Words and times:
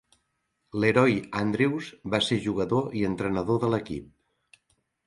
LeRoy 0.83 1.13
Andrews 1.41 1.91
va 2.15 2.21
ser 2.29 2.41
jugador 2.47 2.89
i 3.03 3.05
entrenador 3.13 3.65
de 3.67 3.73
l'equip. 3.77 4.13